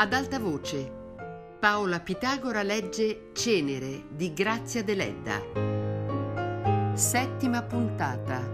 [0.00, 0.92] Ad alta voce,
[1.58, 5.42] Paola Pitagora legge Cenere di Grazia Deledda.
[6.94, 8.48] Settima puntata.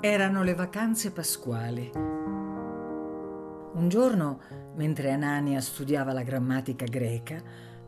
[0.00, 1.90] Erano le vacanze pasquali.
[3.74, 4.40] Un giorno,
[4.76, 7.42] mentre Anania studiava la grammatica greca,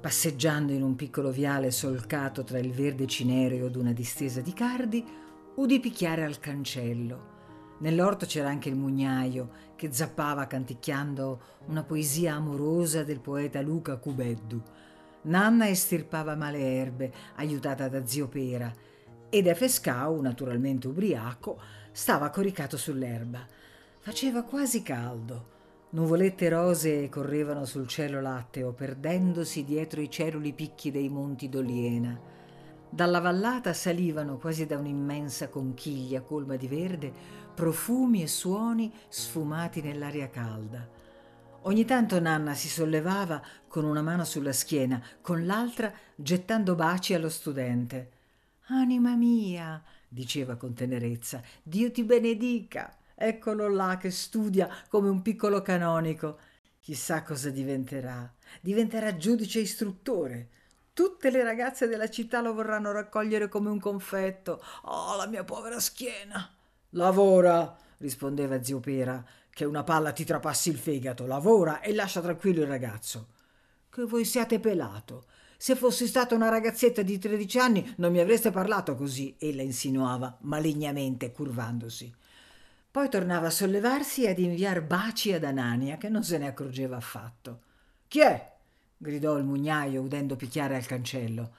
[0.07, 5.05] Passeggiando in un piccolo viale solcato tra il verde cinereo d'una distesa di cardi,
[5.57, 7.75] udì picchiare al cancello.
[7.81, 14.63] Nell'orto c'era anche il mugnaio che zappava canticchiando una poesia amorosa del poeta Luca Cubeddu.
[15.23, 18.73] Nanna estirpava male erbe, aiutata da zio Pera,
[19.29, 23.45] ed Efescau, naturalmente ubriaco, stava coricato sull'erba.
[23.99, 25.56] Faceva quasi caldo.
[25.97, 32.21] Nuvolette rosee correvano sul cielo latteo, perdendosi dietro i ceruli picchi dei monti d'Oliena.
[32.91, 37.11] Dalla vallata salivano, quasi da un'immensa conchiglia colma di verde,
[37.55, 40.87] profumi e suoni sfumati nell'aria calda.
[41.63, 47.31] Ogni tanto Nanna si sollevava con una mano sulla schiena, con l'altra gettando baci allo
[47.31, 48.11] studente.
[48.67, 52.95] Anima mia, diceva con tenerezza, Dio ti benedica.
[53.19, 56.39] Eccolo là che studia come un piccolo canonico.
[56.81, 58.31] Chissà cosa diventerà.
[58.61, 60.51] Diventerà giudice istruttore.
[60.93, 64.63] Tutte le ragazze della città lo vorranno raccogliere come un confetto.
[64.83, 66.55] Oh, la mia povera schiena.
[66.91, 71.27] Lavora, rispondeva zio Pera, che una palla ti trapassi il fegato.
[71.27, 73.29] Lavora e lascia tranquillo il ragazzo.
[73.89, 75.25] Che voi siate pelato.
[75.57, 80.37] Se fossi stata una ragazzetta di tredici anni non mi avreste parlato così, ella insinuava,
[80.43, 82.15] malignamente, curvandosi.
[82.97, 86.97] Poi tornava a sollevarsi e ad inviar baci ad Anania, che non se ne accorgeva
[86.97, 87.61] affatto.
[88.09, 88.55] Chi è?
[88.97, 91.53] gridò il mugnaio, udendo picchiare al cancello.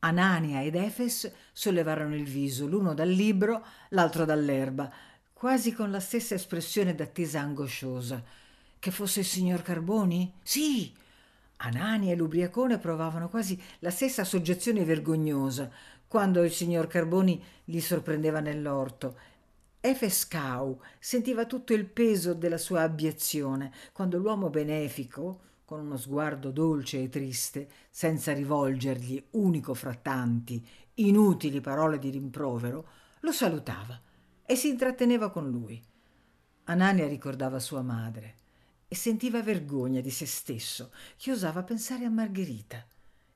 [0.00, 4.92] Anania ed Efes sollevarono il viso, l'uno dal libro, l'altro dall'erba,
[5.32, 8.22] quasi con la stessa espressione d'attesa angosciosa.
[8.78, 10.34] Che fosse il signor Carboni?
[10.42, 10.94] Sì!
[11.60, 15.70] Anania e l'ubriacone provavano quasi la stessa soggezione vergognosa
[16.06, 19.16] quando il signor Carboni li sorprendeva nell'orto
[19.80, 27.02] Efescau sentiva tutto il peso della sua abiezione quando l'uomo benefico, con uno sguardo dolce
[27.02, 32.88] e triste, senza rivolgergli, unico fra tanti, inutili parole di rimprovero,
[33.20, 34.00] lo salutava
[34.44, 35.80] e si intratteneva con lui.
[36.64, 38.34] Anania ricordava sua madre
[38.88, 42.84] e sentiva vergogna di se stesso che osava pensare a Margherita.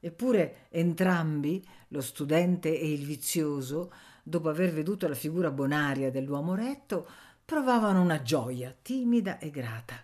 [0.01, 7.07] Eppure entrambi, lo studente e il vizioso, dopo aver veduto la figura bonaria dell'uomo retto,
[7.45, 10.01] provavano una gioia timida e grata.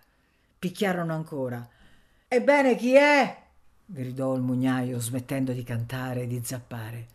[0.59, 1.67] Picchiarono ancora.
[2.27, 3.43] Ebbene, chi è?
[3.85, 7.07] gridò il mugnaio, smettendo di cantare e di zappare.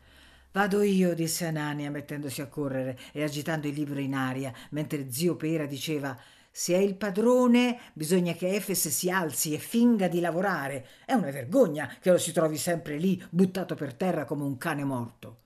[0.50, 5.36] Vado io, disse Anania, mettendosi a correre e agitando il libro in aria, mentre zio
[5.36, 6.18] Pera diceva
[6.56, 10.86] se è il padrone, bisogna che Efes si alzi e finga di lavorare.
[11.04, 14.84] È una vergogna che lo si trovi sempre lì, buttato per terra come un cane
[14.84, 15.38] morto.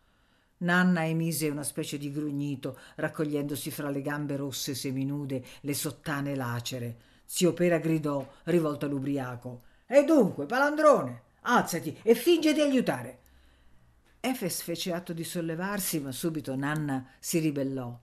[0.58, 6.96] Nanna emise una specie di grugnito, raccogliendosi fra le gambe rosse seminude, le sottane lacere.
[7.24, 9.62] Zio Pera gridò, rivolto all'ubriaco.
[9.86, 13.19] E dunque, palandrone, alzati e finge di aiutare.
[14.20, 17.96] Efes fece atto di sollevarsi, ma subito Nanna si ribellò.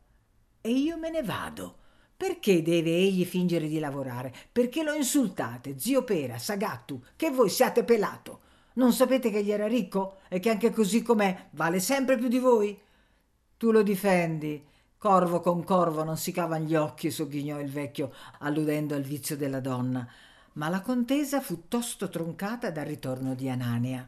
[0.62, 1.80] E io me ne vado.
[2.16, 4.34] Perché deve egli fingere di lavorare?
[4.50, 8.40] Perché lo insultate, zio Pera, Sagattu, che voi siate pelato.
[8.76, 12.40] Non sapete che egli era ricco e che anche così com'è vale sempre più di
[12.40, 12.78] voi?
[13.58, 14.64] Tu lo difendi.
[14.98, 19.60] Corvo con corvo non si cavan gli occhi, sogghignò il vecchio, alludendo al vizio della
[19.60, 20.06] donna.
[20.54, 24.08] Ma la contesa fu tosto troncata dal ritorno di Anania.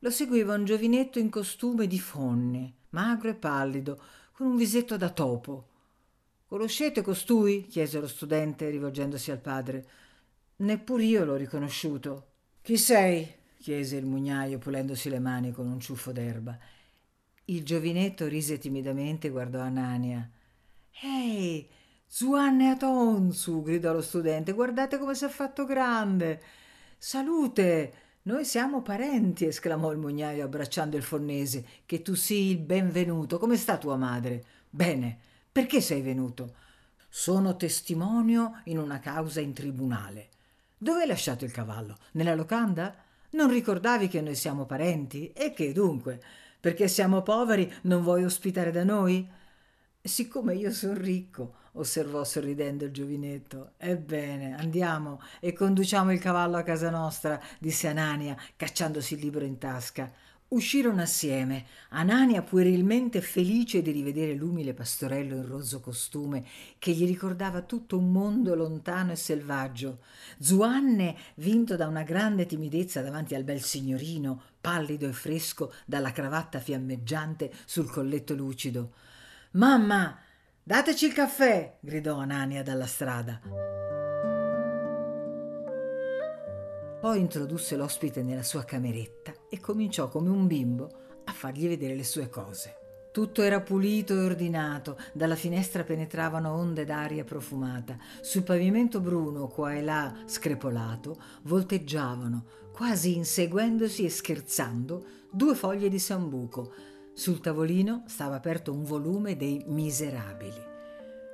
[0.00, 4.00] Lo seguiva un giovinetto in costume di fonne, magro e pallido,
[4.32, 5.66] con un visetto da topo.
[6.46, 7.66] Conoscete costui?
[7.66, 9.86] chiese lo studente, rivolgendosi al padre.
[10.56, 12.26] Neppur io l'ho riconosciuto.
[12.62, 13.38] Chi sei?
[13.60, 16.58] Chiese il mugnaio pulendosi le mani con un ciuffo d'erba.
[17.44, 20.28] Il giovinetto rise timidamente e guardò Anania.
[21.02, 21.68] Ehi,
[22.06, 26.40] Zuanne Atonzu, gridò lo studente, guardate come si è fatto grande.
[26.96, 27.92] Salute,
[28.22, 33.38] noi siamo parenti, esclamò il mugnaio abbracciando il fornese, che tu sii il benvenuto.
[33.38, 34.42] Come sta tua madre?
[34.70, 35.18] Bene,
[35.52, 36.54] perché sei venuto?
[37.10, 40.28] Sono testimonio in una causa in tribunale.
[40.78, 41.98] Dove hai lasciato il cavallo?
[42.12, 42.94] Nella locanda?
[43.32, 45.32] Non ricordavi che noi siamo parenti?
[45.32, 46.20] E che dunque?
[46.58, 49.28] Perché siamo poveri non vuoi ospitare da noi?
[50.02, 53.72] Siccome io sono ricco, osservò sorridendo il giovinetto.
[53.76, 59.58] Ebbene, andiamo e conduciamo il cavallo a casa nostra, disse Anania, cacciandosi il libro in
[59.58, 60.12] tasca.
[60.50, 66.44] Uscirono assieme, Anania puerilmente felice di rivedere l'umile pastorello in rozzo costume
[66.80, 70.00] che gli ricordava tutto un mondo lontano e selvaggio,
[70.40, 76.58] Zuanne vinto da una grande timidezza davanti al bel signorino, pallido e fresco dalla cravatta
[76.58, 78.94] fiammeggiante sul colletto lucido.
[79.52, 80.18] Mamma,
[80.64, 81.76] dateci il caffè!
[81.78, 83.99] gridò Anania dalla strada.
[87.00, 90.90] Poi introdusse l'ospite nella sua cameretta e cominciò come un bimbo
[91.24, 92.76] a fargli vedere le sue cose.
[93.10, 99.74] Tutto era pulito e ordinato, dalla finestra penetravano onde d'aria profumata, sul pavimento bruno, qua
[99.74, 106.72] e là screpolato, volteggiavano, quasi inseguendosi e scherzando, due foglie di sambuco.
[107.14, 110.62] Sul tavolino stava aperto un volume dei Miserabili.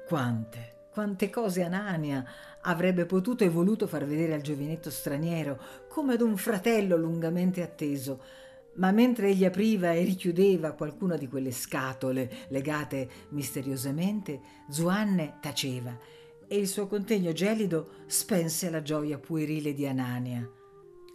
[0.07, 2.25] Quante, quante cose Anania
[2.63, 5.61] avrebbe potuto e voluto far vedere al giovinetto straniero,
[5.91, 8.23] come ad un fratello lungamente atteso.
[8.77, 14.41] Ma mentre egli apriva e richiudeva qualcuna di quelle scatole legate misteriosamente,
[14.71, 15.95] Zuanne taceva
[16.49, 20.51] e il suo contegno gelido spense la gioia puerile di Anania.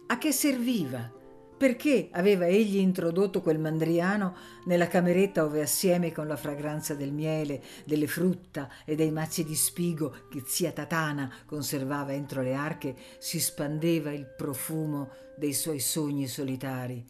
[0.06, 1.21] A che serviva?
[1.62, 7.62] Perché aveva egli introdotto quel mandriano nella cameretta ove assieme con la fragranza del miele,
[7.84, 13.38] delle frutta e dei mazzi di spigo che zia Tatana conservava entro le arche, si
[13.38, 17.06] spandeva il profumo dei suoi sogni solitari?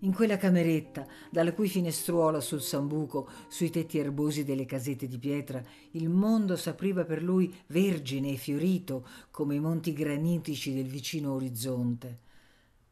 [0.00, 5.62] In quella cameretta, dalla cui finestruola sul sambuco, sui tetti erbosi delle casette di pietra,
[5.92, 12.30] il mondo s'apriva per lui vergine e fiorito come i monti granitici del vicino orizzonte.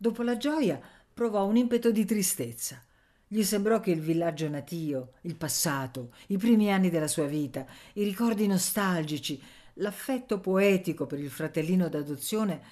[0.03, 0.81] Dopo la gioia
[1.21, 2.83] provò un impeto di tristezza.
[3.29, 8.05] Gli sembrò che il villaggio natio, il passato, i primi anni della sua vita, i
[8.05, 9.39] ricordi nostalgici,
[9.75, 12.63] l'affetto poetico per il fratellino d'adozione,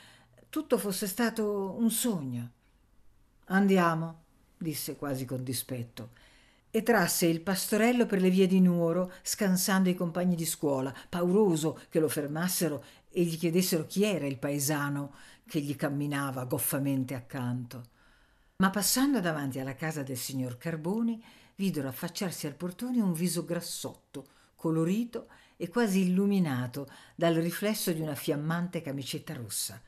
[0.48, 2.50] tutto fosse stato un sogno.
[3.48, 4.22] Andiamo,
[4.56, 6.12] disse quasi con dispetto,
[6.70, 11.78] e trasse il pastorello per le vie di Nuoro, scansando i compagni di scuola, pauroso
[11.90, 15.12] che lo fermassero e gli chiedessero chi era il paesano
[15.46, 17.96] che gli camminava goffamente accanto
[18.60, 21.22] ma passando davanti alla casa del signor Carboni
[21.54, 24.26] videro affacciarsi al portone un viso grassotto,
[24.56, 29.80] colorito e quasi illuminato dal riflesso di una fiammante camicetta rossa.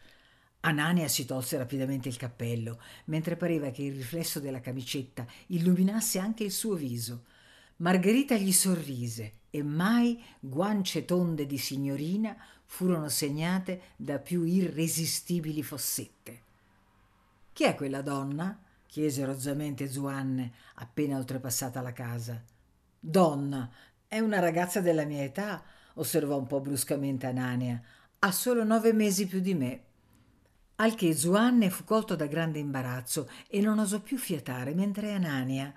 [0.61, 6.45] Anania si tolse rapidamente il cappello, mentre pareva che il riflesso della camicetta illuminasse anche
[6.45, 7.25] il suo viso.
[7.79, 16.50] Margherita gli sorrise e mai guance tonde di signorina furono segnate da più irresistibili fossette.
[17.53, 18.59] Chi è quella donna?
[18.87, 22.43] chiese rozzamente Zuanne, appena oltrepassata la casa.
[22.99, 23.71] Donna,
[24.09, 25.63] è una ragazza della mia età,
[25.95, 27.81] osservò un po' bruscamente Anania.
[28.19, 29.83] Ha solo nove mesi più di me.
[30.77, 35.73] Al che Zuanne fu colto da grande imbarazzo e non osò più fiatare, mentre Anania,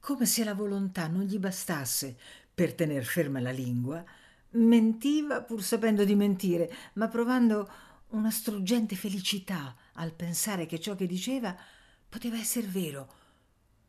[0.00, 2.16] come se la volontà non gli bastasse
[2.54, 4.02] per tener ferma la lingua,
[4.50, 7.68] mentiva pur sapendo di mentire, ma provando
[8.10, 11.56] una struggente felicità al pensare che ciò che diceva
[12.08, 13.12] poteva essere vero.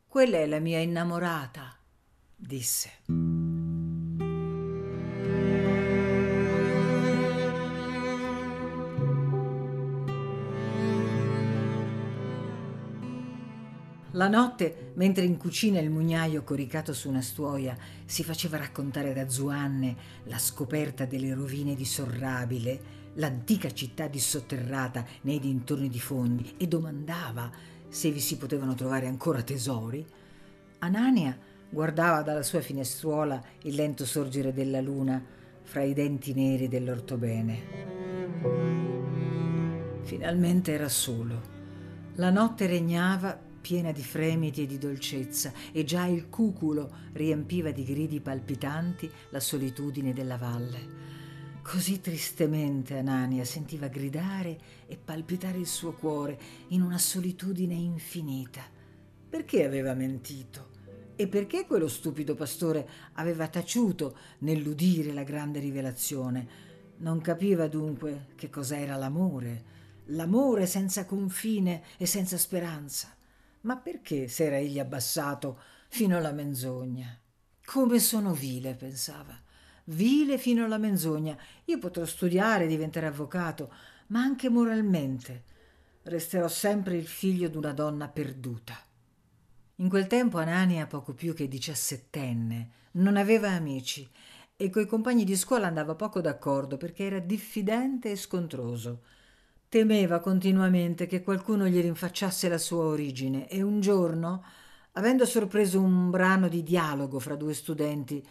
[0.06, 1.76] Quella è la mia innamorata,
[2.34, 3.04] disse.
[14.16, 17.76] La notte, mentre in cucina il mugnaio coricato su una stuoia
[18.06, 25.38] si faceva raccontare da Zuanne la scoperta delle rovine di Sorrabile, l'antica città dissotterrata nei
[25.38, 27.50] dintorni di Fondi e domandava
[27.88, 30.04] se vi si potevano trovare ancora tesori,
[30.80, 31.36] Anania
[31.68, 35.22] guardava dalla sua finestruola il lento sorgere della luna
[35.62, 37.84] fra i denti neri dell'ortobene.
[40.02, 41.54] Finalmente era solo.
[42.16, 47.82] La notte regnava piena di fremiti e di dolcezza e già il cuculo riempiva di
[47.82, 51.15] gridi palpitanti la solitudine della valle.
[51.68, 54.56] Così tristemente Anania sentiva gridare
[54.86, 58.62] e palpitare il suo cuore in una solitudine infinita.
[59.28, 60.70] Perché aveva mentito?
[61.16, 66.46] E perché quello stupido pastore aveva taciuto nell'udire la grande rivelazione?
[66.98, 69.64] Non capiva dunque che cos'era l'amore,
[70.10, 73.12] l'amore senza confine e senza speranza.
[73.62, 75.58] Ma perché s'era egli abbassato
[75.88, 77.20] fino alla menzogna?
[77.64, 79.42] Come sono vile, pensava
[79.86, 81.36] vile fino alla menzogna.
[81.64, 83.72] Io potrò studiare, diventare avvocato,
[84.08, 85.44] ma anche moralmente
[86.02, 88.78] resterò sempre il figlio d'una donna perduta.
[89.76, 94.08] In quel tempo Anania, poco più che diciassettenne, non aveva amici
[94.56, 99.02] e coi compagni di scuola andava poco d'accordo perché era diffidente e scontroso.
[99.68, 104.44] Temeva continuamente che qualcuno gli rinfacciasse la sua origine e un giorno
[104.92, 108.26] avendo sorpreso un brano di dialogo fra due studenti.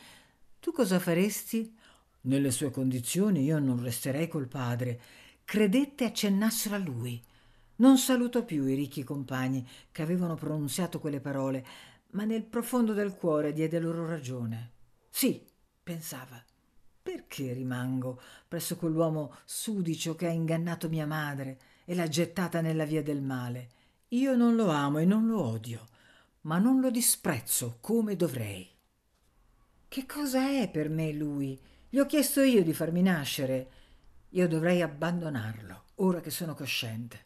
[0.66, 1.78] Tu cosa faresti?
[2.22, 5.00] Nelle sue condizioni io non resterei col padre.
[5.46, 7.24] Credette accennassero a lui.
[7.76, 11.64] Non salutò più i ricchi compagni che avevano pronunziato quelle parole,
[12.14, 14.72] ma nel profondo del cuore diede loro ragione.
[15.08, 15.46] Sì,
[15.84, 16.44] pensava,
[17.00, 23.04] perché rimango presso quell'uomo sudicio che ha ingannato mia madre e l'ha gettata nella via
[23.04, 23.70] del male?
[24.08, 25.88] Io non lo amo e non lo odio,
[26.42, 28.75] ma non lo disprezzo come dovrei.
[29.96, 31.58] Che cosa è per me lui?
[31.88, 33.70] Gli ho chiesto io di farmi nascere.
[34.32, 37.24] Io dovrei abbandonarlo, ora che sono cosciente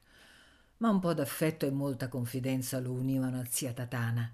[0.77, 4.31] ma un po' d'affetto e molta confidenza lo univano a zia Tatana.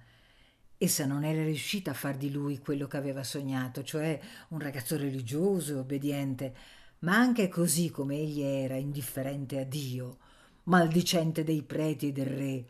[0.78, 4.98] Essa non era riuscita a far di lui quello che aveva sognato, cioè un ragazzo
[4.98, 6.56] religioso e obbediente,
[7.00, 10.18] ma anche così come egli era, indifferente a Dio,
[10.64, 12.66] maldicente dei preti e del re,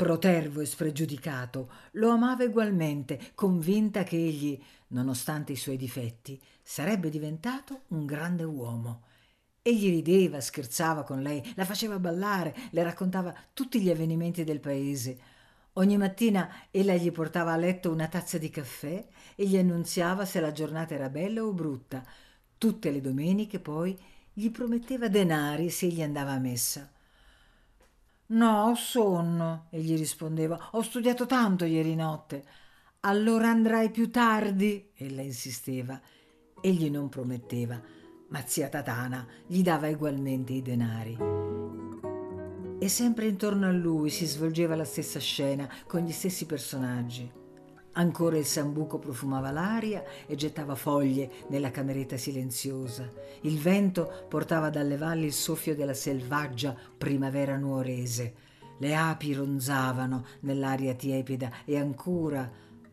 [0.00, 7.82] protervo e spregiudicato, lo amava egualmente, convinta che egli, nonostante i suoi difetti, sarebbe diventato
[7.88, 9.02] un grande uomo
[9.62, 15.18] Egli rideva, scherzava con lei, la faceva ballare, le raccontava tutti gli avvenimenti del paese.
[15.74, 20.40] Ogni mattina ella gli portava a letto una tazza di caffè e gli annunziava se
[20.40, 22.02] la giornata era bella o brutta.
[22.56, 23.98] Tutte le domeniche poi
[24.32, 26.90] gli prometteva denari se egli andava a messa.
[28.30, 30.70] No, ho sonno, egli rispondeva.
[30.72, 32.44] Ho studiato tanto ieri notte.
[33.00, 36.00] Allora andrai più tardi, ella insisteva.
[36.60, 37.98] Egli non prometteva
[38.30, 41.16] ma zia Tatana gli dava egualmente i denari.
[42.78, 47.39] E sempre intorno a lui si svolgeva la stessa scena, con gli stessi personaggi.
[48.00, 53.12] Ancora il sambuco profumava l'aria e gettava foglie nella cameretta silenziosa.
[53.42, 58.34] Il vento portava dalle valli il soffio della selvaggia primavera nuorese.
[58.78, 62.50] Le api ronzavano nell'aria tiepida e ancora,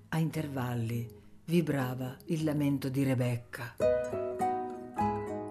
[0.09, 1.09] a intervalli,
[1.45, 3.75] vibrava il lamento di Rebecca.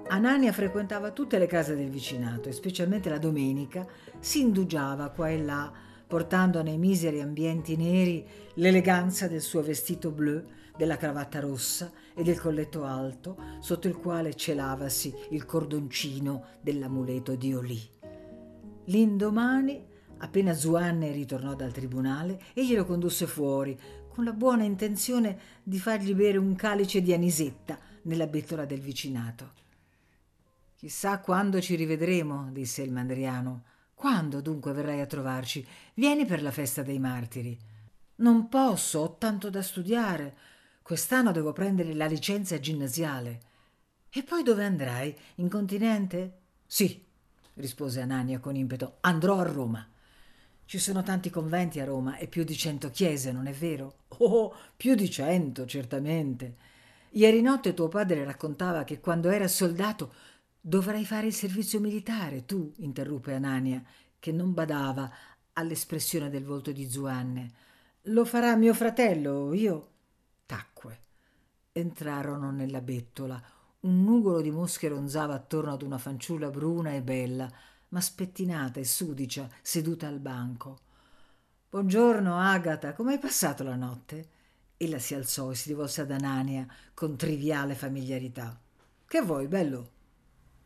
[0.08, 3.86] Anania frequentava tutte le case del vicinato e specialmente la domenica
[4.18, 5.72] si indugiava qua e là,
[6.06, 10.42] portando nei miseri ambienti neri l'eleganza del suo vestito blu,
[10.76, 17.54] della cravatta rossa e del colletto alto, sotto il quale celavasi il cordoncino dell'amuleto di
[17.54, 17.80] Olì.
[18.84, 19.84] L'indomani,
[20.18, 23.76] appena Zuanne ritornò dal tribunale, egli lo condusse fuori,
[24.08, 29.52] con la buona intenzione di fargli bere un calice di anisetta nella bettola del vicinato.
[30.76, 33.64] Chissà quando ci rivedremo, disse il mandriano.
[33.96, 35.66] Quando dunque verrai a trovarci?
[35.94, 37.58] Vieni per la festa dei martiri.
[38.16, 40.36] Non posso, ho tanto da studiare.
[40.82, 43.40] Quest'anno devo prendere la licenza ginnasiale.
[44.10, 45.16] E poi dove andrai?
[45.36, 46.40] In continente?
[46.66, 47.02] Sì,
[47.54, 48.98] rispose Anania con impeto.
[49.00, 49.88] Andrò a Roma.
[50.66, 54.00] Ci sono tanti conventi a Roma e più di cento chiese, non è vero?
[54.18, 56.56] Oh, più di cento, certamente.
[57.12, 60.12] Ieri notte tuo padre raccontava che quando era soldato
[60.68, 63.80] Dovrai fare il servizio militare, tu, interruppe Anania,
[64.18, 65.08] che non badava
[65.52, 67.52] all'espressione del volto di Zuanne.
[68.06, 69.90] Lo farà mio fratello, io.
[70.44, 70.98] Tacque.
[71.70, 73.40] Entrarono nella bettola.
[73.82, 77.48] Un nugolo di mosche ronzava attorno ad una fanciulla bruna e bella,
[77.90, 80.80] ma spettinata e sudicia, seduta al banco.
[81.70, 84.30] Buongiorno, Agata, come hai passato la notte?
[84.78, 88.58] Ella si alzò e si rivolse ad Anania con triviale familiarità.
[89.06, 89.94] Che vuoi, bello?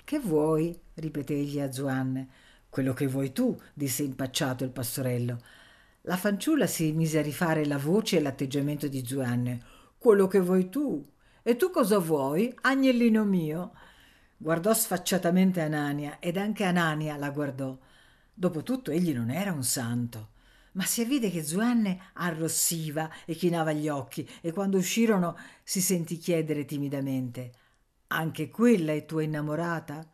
[0.04, 0.78] Che vuoi?
[0.95, 2.28] ripeté egli a Zuanne.
[2.69, 5.38] Quello che vuoi tu, disse impacciato il pastorello.
[6.02, 9.62] La fanciulla si mise a rifare la voce e l'atteggiamento di Zuanne.
[9.99, 11.07] Quello che vuoi tu.
[11.42, 13.73] E tu cosa vuoi, agnellino mio?
[14.37, 17.78] Guardò sfacciatamente Anania ed anche Anania la guardò.
[18.33, 20.30] Dopotutto egli non era un santo.
[20.73, 26.16] Ma si avvide che Zuanne arrossiva e chinava gli occhi e quando uscirono si sentì
[26.16, 27.52] chiedere timidamente
[28.12, 30.07] anche quella è tua innamorata?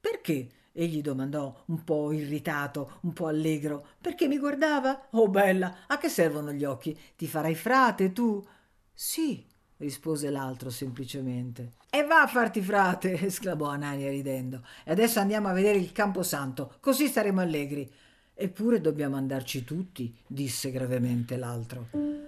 [0.00, 0.48] Perché?
[0.72, 3.86] Egli domandò, un po' irritato, un po' allegro.
[4.00, 5.08] Perché mi guardava?
[5.12, 6.98] Oh bella, a che servono gli occhi?
[7.16, 8.44] Ti farai frate tu?
[8.92, 9.46] Sì,
[9.76, 11.74] rispose l'altro semplicemente.
[11.90, 14.64] E va a farti frate, esclamò Anania ridendo.
[14.84, 17.88] E adesso andiamo a vedere il Camposanto, così staremo allegri.
[18.34, 22.23] Eppure dobbiamo andarci tutti, disse gravemente l'altro.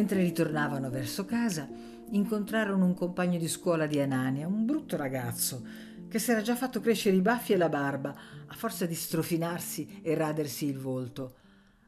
[0.00, 1.68] Mentre ritornavano verso casa,
[2.12, 5.62] incontrarono un compagno di scuola di Anania, un brutto ragazzo,
[6.08, 8.16] che si era già fatto crescere i baffi e la barba,
[8.46, 11.34] a forza di strofinarsi e radersi il volto.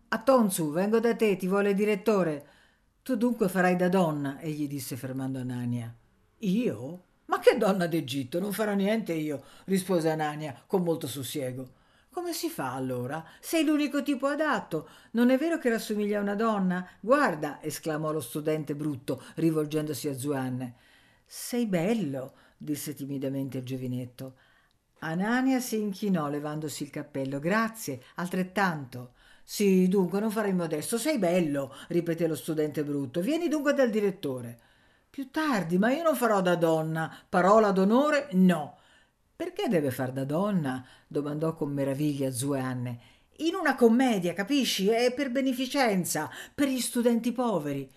[0.09, 2.47] A Tonzu, vengo da te, ti vuole direttore.
[3.03, 5.91] Tu dunque farai da donna, egli disse fermando Anania.
[6.41, 7.05] Io?
[7.25, 8.39] Ma che donna d'Egitto?
[8.39, 11.81] Non farò niente io, rispose Anania con molto sussiego.
[12.13, 13.25] Come si fa allora?
[13.41, 14.87] Sei l'unico tipo adatto.
[15.13, 16.87] Non è vero che rassomiglia a una donna?
[17.01, 20.75] Guarda, esclamò lo studente brutto, rivolgendosi a Zuanne.
[21.25, 24.35] Sei bello, disse timidamente il giovinetto.
[24.99, 27.39] Anania si inchinò levandosi il cappello.
[27.39, 29.15] Grazie, altrettanto.
[29.43, 30.99] Sì, dunque, non fare il modesto.
[30.99, 33.23] Sei bello, ripeté lo studente brutto.
[33.23, 34.59] Vieni dunque dal direttore.
[35.09, 37.11] Più tardi, ma io non farò da donna.
[37.27, 38.29] Parola d'onore?
[38.33, 38.81] No.
[39.43, 40.87] Perché deve far da donna?
[41.09, 43.01] domandò con meraviglia Zuanne.
[43.39, 44.87] In una commedia, capisci?
[44.87, 47.91] È per beneficenza, per gli studenti poveri.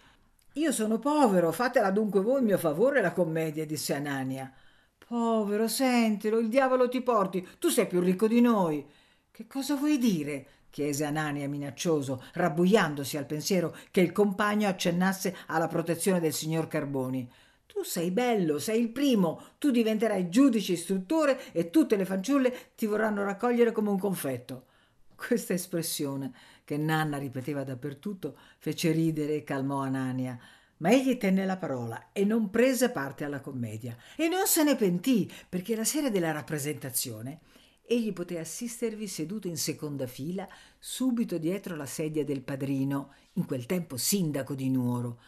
[0.53, 4.51] Io sono povero, fatela dunque voi in mio favore la commedia, disse Anania.
[4.97, 8.83] Povero, sentilo, il diavolo ti porti, tu sei più ricco di noi.
[9.29, 10.47] Che cosa vuoi dire?
[10.71, 17.31] chiese Anania minaccioso, rabbuiandosi al pensiero che il compagno accennasse alla protezione del signor Carboni.
[17.75, 22.85] Tu sei bello, sei il primo, tu diventerai giudice istruttore e tutte le fanciulle ti
[22.85, 24.67] vorranno raccogliere come un confetto.
[25.13, 30.39] Questa espressione, che Nanna ripeteva dappertutto, fece ridere e calmò Anania.
[30.77, 33.97] Ma egli tenne la parola e non prese parte alla commedia.
[34.15, 37.41] E non se ne pentì, perché la sera della rappresentazione
[37.81, 40.47] egli poté assistervi seduto in seconda fila,
[40.79, 45.19] subito dietro la sedia del padrino, in quel tempo sindaco di Nuoro,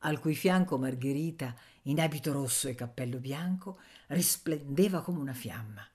[0.00, 1.52] al cui fianco Margherita,
[1.86, 5.86] in abito rosso e cappello bianco, risplendeva come una fiamma.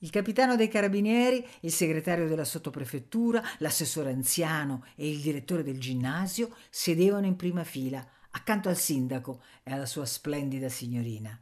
[0.00, 6.54] Il capitano dei carabinieri, il segretario della sottoprefettura, l'assessore anziano e il direttore del ginnasio
[6.68, 11.38] sedevano in prima fila, accanto al sindaco e alla sua splendida signorina.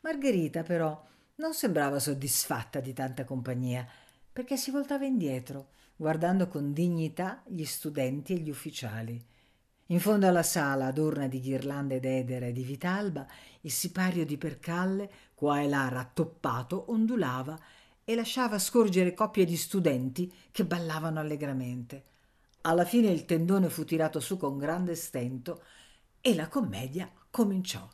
[0.00, 3.86] Margherita, però, non sembrava soddisfatta di tanta compagnia,
[4.32, 9.24] perché si voltava indietro, guardando con dignità gli studenti e gli ufficiali.
[9.90, 13.26] In fondo alla sala, adorna di ghirlande d'edera e di vitalba,
[13.62, 17.58] il sipario di percalle, qua e là rattoppato, ondulava
[18.04, 22.04] e lasciava scorgere coppie di studenti che ballavano allegramente.
[22.62, 25.62] Alla fine il tendone fu tirato su con grande stento
[26.20, 27.88] e la commedia cominciò.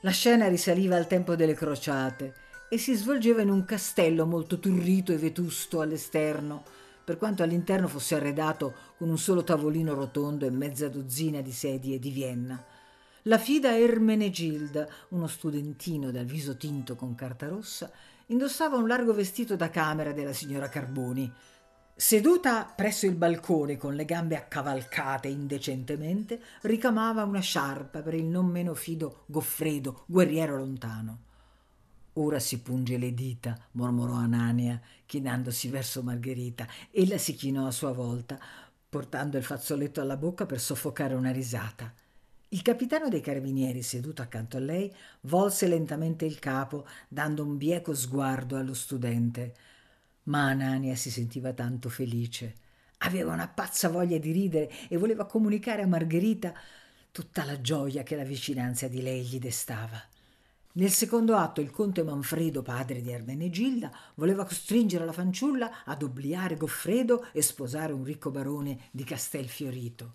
[0.00, 2.34] La scena risaliva al tempo delle crociate
[2.70, 6.64] e si svolgeva in un castello molto turrito e vetusto all'esterno,
[7.04, 11.98] per quanto all'interno fosse arredato con un solo tavolino rotondo e mezza dozzina di sedie
[11.98, 12.64] di Vienna.
[13.22, 17.90] La fida Ermenegilda, uno studentino dal viso tinto con carta rossa,
[18.26, 21.32] indossava un largo vestito da camera della signora Carboni,
[21.96, 28.46] Seduta presso il balcone con le gambe accavalcate indecentemente, ricamava una sciarpa per il non
[28.46, 31.18] meno fido Goffredo, guerriero lontano.
[32.14, 36.66] Ora si punge le dita, mormorò Anania, chinandosi verso Margherita.
[36.90, 38.38] Ella si chinò a sua volta,
[38.88, 41.92] portando il fazzoletto alla bocca per soffocare una risata.
[42.48, 47.94] Il capitano dei carabinieri, seduto accanto a lei, volse lentamente il capo, dando un bieco
[47.94, 49.54] sguardo allo studente
[50.24, 52.54] ma Anania si sentiva tanto felice.
[52.98, 56.54] Aveva una pazza voglia di ridere e voleva comunicare a Margherita
[57.10, 60.00] tutta la gioia che la vicinanza di lei gli destava.
[60.76, 66.56] Nel secondo atto il conte Manfredo, padre di Ermenegilda, voleva costringere la fanciulla ad obliare
[66.56, 70.14] Goffredo e sposare un ricco barone di Castelfiorito.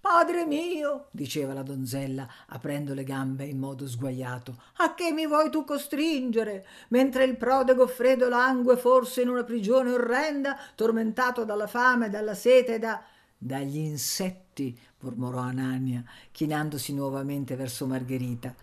[0.00, 5.50] Padre mio, diceva la donzella, aprendo le gambe in modo sguaiato, a che mi vuoi
[5.50, 6.64] tu costringere?
[6.90, 12.76] Mentre il prode Goffredo langue forse in una prigione orrenda, tormentato dalla fame, dalla sete
[12.76, 13.02] e da...
[13.36, 18.54] dagli insetti, mormorò Anania, chinandosi nuovamente verso Margherita.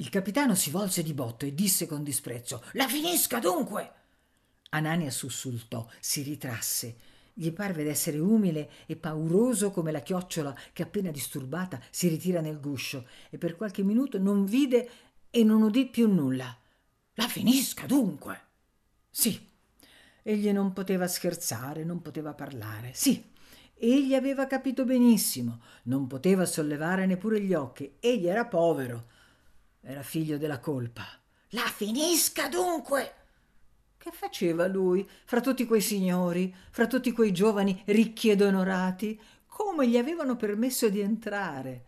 [0.00, 3.92] Il capitano si volse di botto e disse con disprezzo: La finisca dunque!
[4.70, 6.96] Anania sussultò, si ritrasse
[7.40, 12.60] gli parve d'essere umile e pauroso come la chiocciola che appena disturbata si ritira nel
[12.60, 14.90] guscio e per qualche minuto non vide
[15.30, 16.54] e non udì più nulla.
[17.14, 18.40] La finisca dunque.
[19.08, 19.48] Sì.
[20.22, 22.90] Egli non poteva scherzare, non poteva parlare.
[22.92, 23.24] Sì.
[23.74, 27.96] Egli aveva capito benissimo, non poteva sollevare neppure gli occhi.
[28.00, 29.06] Egli era povero.
[29.82, 31.06] Era figlio della colpa.
[31.50, 33.14] La finisca dunque.
[33.96, 39.20] Che faceva lui fra tutti quei signori, fra tutti quei giovani ricchi ed onorati?
[39.46, 41.84] Come gli avevano permesso di entrare?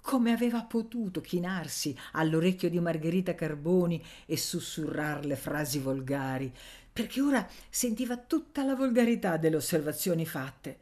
[0.00, 6.52] Come aveva potuto chinarsi all'orecchio di Margherita Carboni e sussurrarle frasi volgari?
[6.92, 10.78] Perché ora sentiva tutta la volgarità delle osservazioni fatte.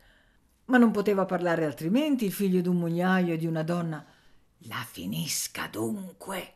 [0.67, 4.05] Ma non poteva parlare altrimenti il figlio d'un mugnaio e di una donna.
[4.63, 6.55] La finisca dunque.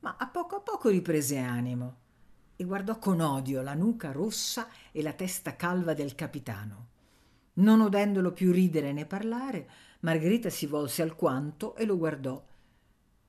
[0.00, 1.96] Ma a poco a poco riprese animo
[2.56, 6.88] e guardò con odio la nuca rossa e la testa calva del capitano.
[7.54, 9.68] Non udendolo più ridere né parlare,
[10.00, 12.42] Margherita si volse alquanto e lo guardò.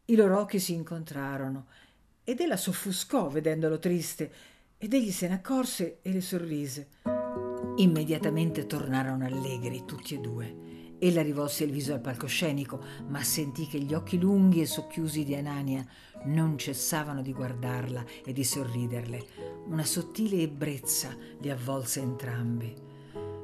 [0.06, 1.67] I loro occhi si incontrarono
[2.23, 4.34] ed ella s'offuscò vedendolo triste
[4.78, 6.89] ed egli se ne accorse e le sorrise.
[7.78, 10.76] Immediatamente tornarono allegri tutti e due.
[10.99, 15.36] Ella rivolse il viso al palcoscenico, ma sentì che gli occhi lunghi e socchiusi di
[15.36, 15.86] Anania
[16.25, 19.25] non cessavano di guardarla e di sorriderle.
[19.67, 22.73] Una sottile ebbrezza li avvolse entrambi.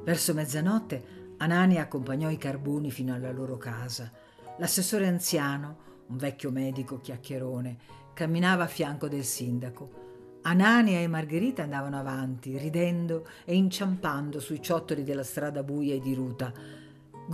[0.02, 4.10] Verso mezzanotte Anania accompagnò i carboni fino alla loro casa.
[4.58, 5.76] L'assessore anziano,
[6.08, 7.76] un vecchio medico chiacchierone,
[8.14, 10.02] camminava a fianco del sindaco.
[10.42, 16.82] Anania e Margherita andavano avanti, ridendo e inciampando sui ciottoli della strada buia e diruta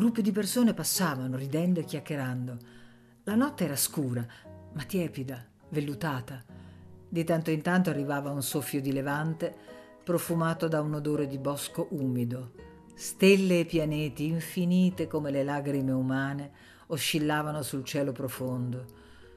[0.01, 2.57] Gruppi di persone passavano, ridendo e chiacchierando.
[3.25, 4.27] La notte era scura,
[4.73, 6.43] ma tiepida, vellutata.
[7.07, 9.55] Di tanto in tanto arrivava un soffio di levante,
[10.03, 12.53] profumato da un odore di bosco umido.
[12.95, 16.51] Stelle e pianeti, infinite come le lagrime umane,
[16.87, 18.87] oscillavano sul cielo profondo.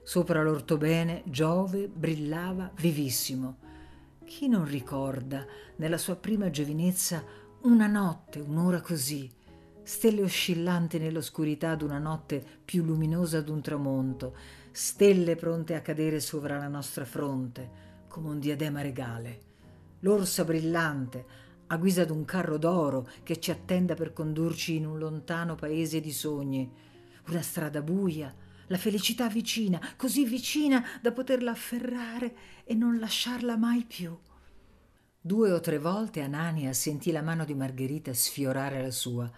[0.02, 3.58] Sopra l'ortobene Giove brillava vivissimo.
[4.23, 5.45] Chi non ricorda,
[5.76, 7.21] nella sua prima giovinezza,
[7.63, 9.30] una notte, un'ora così?
[9.84, 14.36] Stelle oscillanti nell'oscurità d'una notte più luminosa d'un tramonto,
[14.72, 17.69] stelle pronte a cadere sopra la nostra fronte,
[18.08, 19.52] come un diadema regale.
[20.00, 21.26] L'orsa brillante,
[21.67, 26.12] a guisa d'un carro d'oro che ci attenda per condurci in un lontano paese di
[26.12, 26.72] sogni,
[27.28, 28.34] una strada buia,
[28.67, 34.17] la felicità vicina, così vicina da poterla afferrare e non lasciarla mai più.
[35.19, 39.32] Due o tre volte Anania sentì la mano di Margherita sfiorare la sua,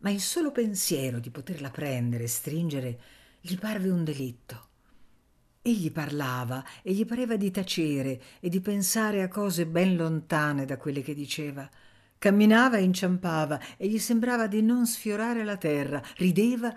[0.00, 3.00] ma il solo pensiero di poterla prendere e stringere
[3.40, 4.68] gli parve un delitto.
[5.62, 10.78] Egli parlava e gli pareva di tacere e di pensare a cose ben lontane da
[10.78, 11.68] quelle che diceva.
[12.18, 16.72] Camminava e inciampava e gli sembrava di non sfiorare la terra, rideva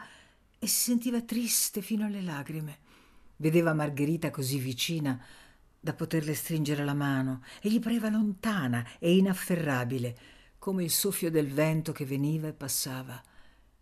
[0.60, 2.80] e si sentiva triste fino alle lagrime.
[3.38, 5.22] Vedeva Margherita così vicina
[5.80, 10.18] da poterle stringere la mano e gli pareva lontana e inafferrabile
[10.64, 13.22] come il soffio del vento che veniva e passava.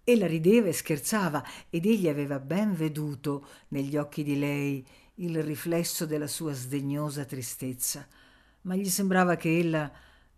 [0.04, 4.84] Ella rideva e scherzava ed egli aveva ben veduto negli occhi di lei
[5.18, 8.08] il riflesso della sua sdegnosa tristezza,
[8.62, 9.92] ma gli sembrava che ella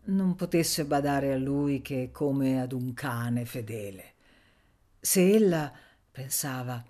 [0.07, 4.13] non potesse badare a lui che come ad un cane fedele.
[4.99, 5.71] Se ella,
[6.11, 6.83] pensava,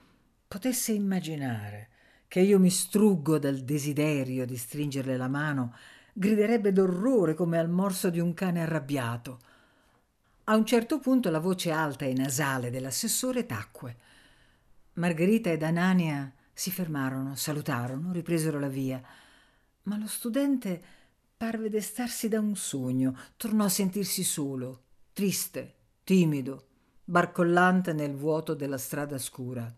[0.47, 1.89] potesse immaginare
[2.27, 5.75] che io mi struggo dal desiderio di stringerle la mano,
[6.13, 9.39] griderebbe d'orrore come al morso di un cane arrabbiato.
[10.45, 13.97] A un certo punto la voce alta e nasale dell'assessore tacque.
[14.93, 19.01] Margherita ed Anania si fermarono, salutarono, ripresero la via,
[19.83, 20.81] ma lo studente
[21.35, 25.73] parve destarsi da un sogno, tornò a sentirsi solo, triste,
[26.03, 26.67] timido,
[27.03, 29.73] barcollante nel vuoto della strada scura.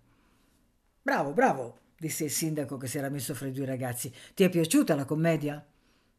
[1.01, 4.13] Bravo, bravo, disse il sindaco che si era messo fra i due ragazzi.
[4.33, 5.65] Ti è piaciuta la commedia?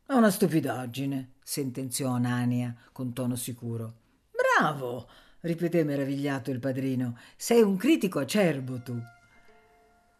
[0.08, 3.94] È una stupidaggine, sentenziò Anania con tono sicuro.
[4.30, 5.08] Bravo,
[5.40, 7.18] ripeté meravigliato il padrino.
[7.34, 8.96] Sei un critico acerbo tu.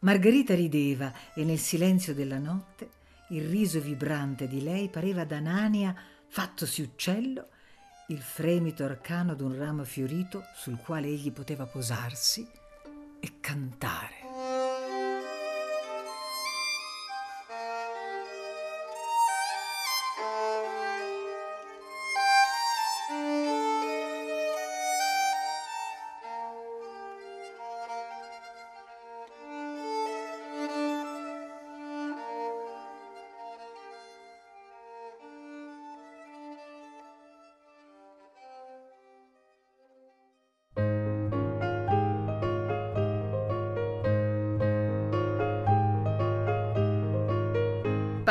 [0.00, 2.90] Margherita rideva e nel silenzio della notte
[3.28, 5.94] il riso vibrante di lei pareva ad Anania,
[6.26, 7.46] fattosi uccello,
[8.08, 12.44] il fremito arcano d'un ramo fiorito sul quale egli poteva posarsi
[13.20, 14.25] e cantare.